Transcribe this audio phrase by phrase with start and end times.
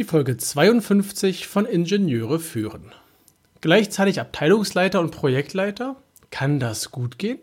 [0.00, 2.92] Die Folge 52 von Ingenieure führen.
[3.60, 5.96] Gleichzeitig Abteilungsleiter und Projektleiter?
[6.30, 7.38] Kann das gut gehen?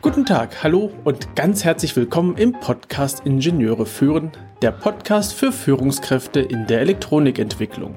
[0.00, 4.32] Guten Tag, hallo und ganz herzlich willkommen im Podcast Ingenieure führen,
[4.62, 7.96] der Podcast für Führungskräfte in der Elektronikentwicklung.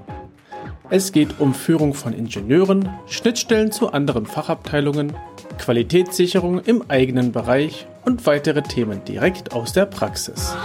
[0.90, 5.14] Es geht um Führung von Ingenieuren, Schnittstellen zu anderen Fachabteilungen,
[5.58, 10.56] Qualitätssicherung im eigenen Bereich und weitere Themen direkt aus der Praxis.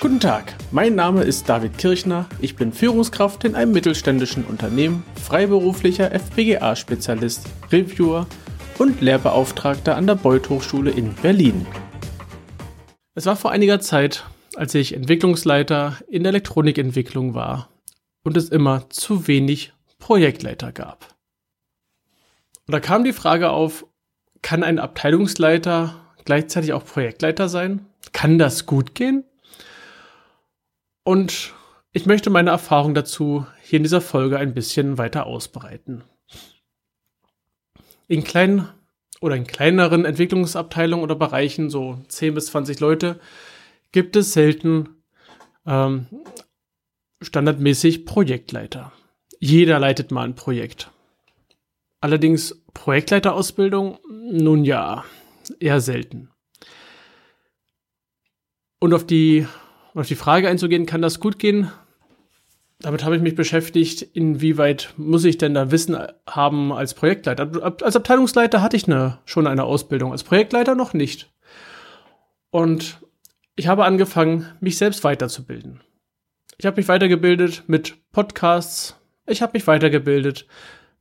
[0.00, 6.12] Guten Tag, mein Name ist David Kirchner, ich bin Führungskraft in einem mittelständischen Unternehmen, freiberuflicher
[6.12, 8.26] FPGA-Spezialist, Reviewer
[8.78, 11.66] und Lehrbeauftragter an der Beuth Hochschule in Berlin.
[13.14, 14.24] Es war vor einiger Zeit,
[14.56, 17.68] als ich Entwicklungsleiter in der Elektronikentwicklung war
[18.22, 21.14] und es immer zu wenig Projektleiter gab.
[22.66, 23.86] Und da kam die Frage auf,
[24.42, 27.86] kann ein Abteilungsleiter gleichzeitig auch Projektleiter sein?
[28.12, 29.24] Kann das gut gehen?
[31.04, 31.54] Und
[31.92, 36.04] ich möchte meine Erfahrung dazu hier in dieser Folge ein bisschen weiter ausbreiten.
[38.08, 38.68] In kleinen
[39.20, 43.18] oder in kleineren Entwicklungsabteilungen oder Bereichen, so 10 bis 20 Leute,
[43.92, 44.90] gibt es selten
[45.64, 46.06] ähm,
[47.22, 48.92] standardmäßig Projektleiter.
[49.38, 50.90] Jeder leitet mal ein Projekt.
[52.00, 55.04] Allerdings Projektleiterausbildung, nun ja,
[55.60, 56.30] eher selten.
[58.78, 59.46] Und auf die,
[59.94, 61.70] auf die Frage einzugehen, kann das gut gehen?
[62.80, 65.96] Damit habe ich mich beschäftigt, inwieweit muss ich denn da Wissen
[66.28, 67.50] haben als Projektleiter?
[67.82, 71.32] Als Abteilungsleiter hatte ich eine, schon eine Ausbildung, als Projektleiter noch nicht.
[72.50, 73.00] Und
[73.56, 75.80] ich habe angefangen, mich selbst weiterzubilden.
[76.58, 80.46] Ich habe mich weitergebildet mit Podcasts, ich habe mich weitergebildet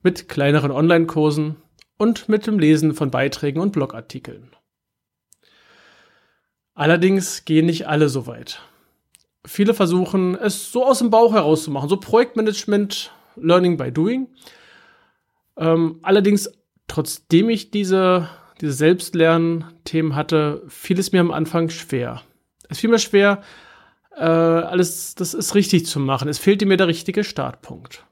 [0.02, 1.58] mit kleineren Online-Kursen
[1.98, 4.56] und mit dem Lesen von Beiträgen und Blogartikeln.
[6.74, 8.62] Allerdings gehen nicht alle so weit.
[9.46, 14.28] Viele versuchen, es so aus dem Bauch herauszumachen, so Projektmanagement, Learning by Doing.
[15.58, 16.52] Ähm, allerdings,
[16.88, 22.22] trotzdem ich diese, diese Selbstlernen-Themen hatte, fiel es mir am Anfang schwer.
[22.68, 23.42] Es fiel mir schwer,
[24.16, 26.28] äh, alles, das ist richtig zu machen.
[26.28, 28.06] Es fehlte mir der richtige Startpunkt.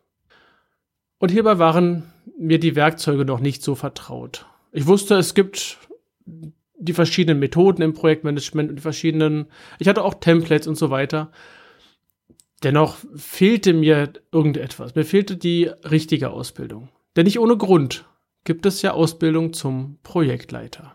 [1.24, 4.46] Und hierbei waren mir die Werkzeuge noch nicht so vertraut.
[4.74, 5.78] Ich wusste, es gibt
[6.26, 9.46] die verschiedenen Methoden im Projektmanagement und die verschiedenen,
[9.80, 11.32] ich hatte auch Templates und so weiter.
[12.64, 14.96] Dennoch fehlte mir irgendetwas.
[14.96, 16.90] Mir fehlte die richtige Ausbildung.
[17.16, 18.04] Denn nicht ohne Grund
[18.44, 20.94] gibt es ja Ausbildung zum Projektleiter.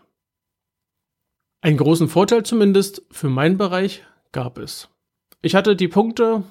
[1.61, 4.89] Einen großen Vorteil zumindest für meinen Bereich gab es.
[5.41, 6.43] Ich hatte die Punkte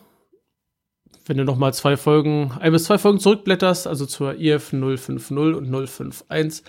[1.29, 5.71] wenn du nochmal zwei Folgen, ein bis zwei Folgen zurückblätterst, also zur IF 050 und
[5.71, 6.65] 051.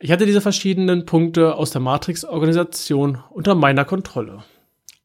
[0.00, 4.42] Ich hatte diese verschiedenen Punkte aus der Matrix-Organisation unter meiner Kontrolle.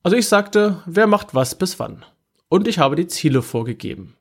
[0.01, 2.03] Also ich sagte, wer macht was bis wann.
[2.49, 4.15] Und ich habe die Ziele vorgegeben.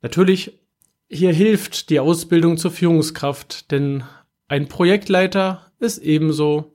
[0.00, 0.58] Natürlich,
[1.08, 4.04] hier hilft die Ausbildung zur Führungskraft, denn
[4.48, 6.74] ein Projektleiter ist ebenso,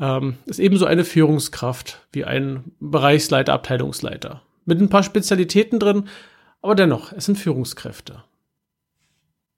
[0.00, 6.08] ähm, ist ebenso eine Führungskraft wie ein Bereichsleiter, Abteilungsleiter mit ein paar Spezialitäten drin,
[6.62, 8.24] aber dennoch, es sind Führungskräfte.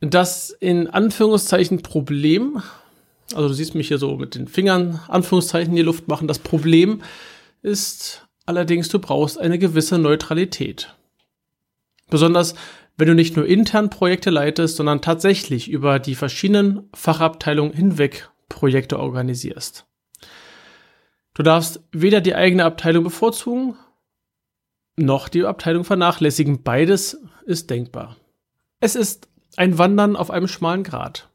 [0.00, 2.62] Das in Anführungszeichen Problem,
[3.34, 6.38] also du siehst mich hier so mit den Fingern Anführungszeichen in die Luft machen, das
[6.38, 7.02] Problem
[7.62, 10.94] ist allerdings, du brauchst eine gewisse Neutralität.
[12.08, 12.54] Besonders
[12.96, 18.98] wenn du nicht nur intern Projekte leitest, sondern tatsächlich über die verschiedenen Fachabteilungen hinweg Projekte
[18.98, 19.86] organisierst.
[21.34, 23.76] Du darfst weder die eigene Abteilung bevorzugen,
[24.96, 26.62] noch die Abteilung vernachlässigen.
[26.62, 28.16] Beides ist denkbar.
[28.80, 31.28] Es ist ein Wandern auf einem schmalen Grat.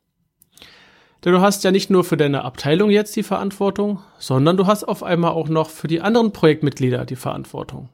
[1.24, 4.84] Denn du hast ja nicht nur für deine Abteilung jetzt die Verantwortung, sondern du hast
[4.84, 7.90] auf einmal auch noch für die anderen Projektmitglieder die Verantwortung.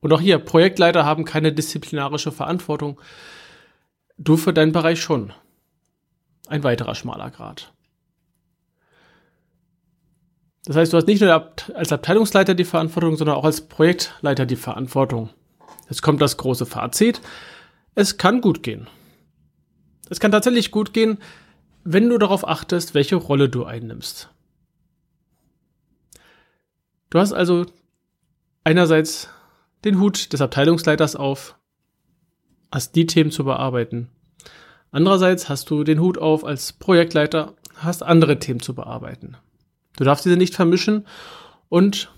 [0.00, 3.00] Und auch hier, Projektleiter haben keine disziplinarische Verantwortung.
[4.18, 5.32] Du für deinen Bereich schon.
[6.46, 7.72] Ein weiterer schmaler Grat.
[10.64, 14.56] Das heißt, du hast nicht nur als Abteilungsleiter die Verantwortung, sondern auch als Projektleiter die
[14.56, 15.30] Verantwortung.
[15.88, 17.20] Jetzt kommt das große Fazit.
[17.94, 18.88] Es kann gut gehen.
[20.08, 21.18] Es kann tatsächlich gut gehen,
[21.84, 24.30] wenn du darauf achtest, welche Rolle du einnimmst.
[27.10, 27.66] Du hast also
[28.64, 29.28] einerseits
[29.84, 31.56] den Hut des Abteilungsleiters auf,
[32.72, 34.08] hast die Themen zu bearbeiten.
[34.90, 39.36] Andererseits hast du den Hut auf als Projektleiter, hast andere Themen zu bearbeiten.
[39.96, 41.06] Du darfst diese nicht vermischen
[41.68, 42.10] und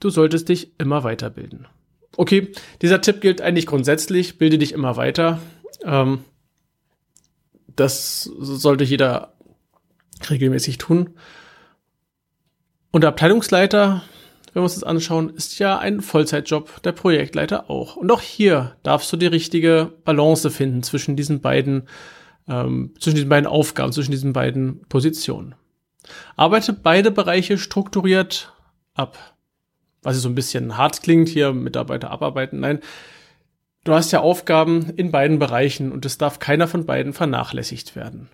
[0.00, 1.66] du solltest dich immer weiterbilden.
[2.16, 5.40] Okay, dieser Tipp gilt eigentlich grundsätzlich, bilde dich immer weiter.
[5.84, 6.24] Ähm,
[7.76, 9.34] das sollte jeder
[10.30, 11.10] regelmäßig tun.
[12.92, 14.04] Und der Abteilungsleiter,
[14.52, 17.96] wenn wir uns das anschauen, ist ja ein Vollzeitjob, der Projektleiter auch.
[17.96, 21.88] Und auch hier darfst du die richtige Balance finden zwischen diesen beiden,
[22.46, 25.56] ähm, zwischen diesen beiden Aufgaben, zwischen diesen beiden Positionen.
[26.36, 28.52] Arbeite beide Bereiche strukturiert
[28.94, 29.18] ab.
[30.02, 32.60] Was so ein bisschen hart klingt, hier Mitarbeiter abarbeiten.
[32.60, 32.80] Nein,
[33.84, 38.28] du hast ja Aufgaben in beiden Bereichen und es darf keiner von beiden vernachlässigt werden.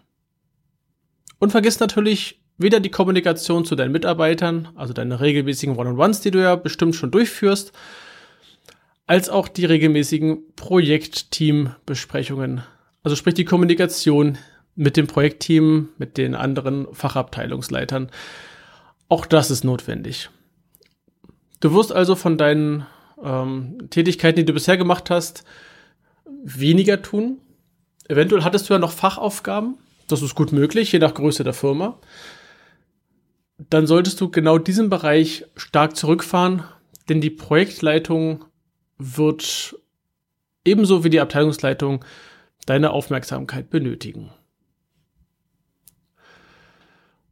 [1.39, 6.43] Und vergiss natürlich weder die Kommunikation zu deinen Mitarbeitern, also deine regelmäßigen One-on-Ones, die du
[6.43, 7.73] ja bestimmt schon durchführst,
[9.07, 12.63] als auch die regelmäßigen Projektteam-Besprechungen.
[13.03, 14.37] Also sprich die Kommunikation
[14.81, 18.11] mit dem Projektteam, mit den anderen Fachabteilungsleitern.
[19.11, 20.31] Auch das ist notwendig.
[21.61, 22.87] Du wirst also von deinen
[23.23, 25.45] ähm, Tätigkeiten, die du bisher gemacht hast,
[26.43, 27.37] weniger tun.
[28.09, 29.77] Eventuell hattest du ja noch Fachaufgaben,
[30.09, 31.99] das ist gut möglich, je nach Größe der Firma.
[33.59, 36.65] Dann solltest du genau diesen Bereich stark zurückfahren,
[37.11, 38.47] denn die Projektleitung
[38.97, 39.77] wird
[40.65, 42.03] ebenso wie die Abteilungsleitung
[42.65, 44.31] deine Aufmerksamkeit benötigen.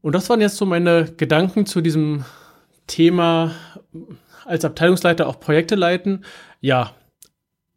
[0.00, 2.24] Und das waren jetzt so meine Gedanken zu diesem
[2.86, 3.52] Thema
[4.44, 6.24] als Abteilungsleiter auch Projekte leiten.
[6.60, 6.94] Ja,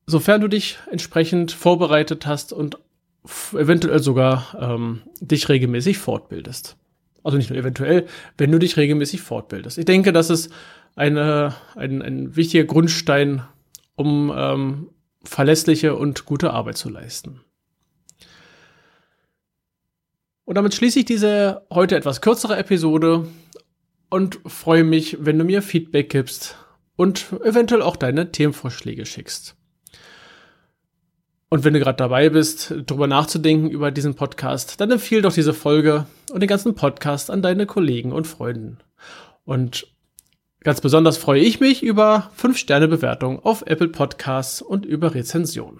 [0.06, 2.78] sofern du dich entsprechend vorbereitet hast und
[3.54, 6.78] eventuell sogar ähm, dich regelmäßig fortbildest.
[7.24, 8.08] Also nicht nur eventuell,
[8.38, 9.78] wenn du dich regelmäßig fortbildest.
[9.78, 10.52] Ich denke, das ist
[10.96, 13.44] eine, ein, ein wichtiger Grundstein,
[13.96, 14.90] um ähm,
[15.24, 17.42] verlässliche und gute Arbeit zu leisten.
[20.52, 23.26] Und damit schließe ich diese heute etwas kürzere Episode
[24.10, 26.58] und freue mich, wenn du mir Feedback gibst
[26.98, 29.56] und eventuell auch deine Themenvorschläge schickst.
[31.48, 35.54] Und wenn du gerade dabei bist, darüber nachzudenken über diesen Podcast, dann empfehle doch diese
[35.54, 38.80] Folge und den ganzen Podcast an deine Kollegen und Freunden.
[39.46, 39.88] Und
[40.60, 45.80] ganz besonders freue ich mich über 5-Sterne-Bewertungen auf Apple Podcasts und über Rezensionen.